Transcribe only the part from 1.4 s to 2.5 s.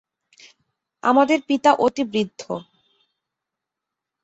পিতা অতি বৃদ্ধ।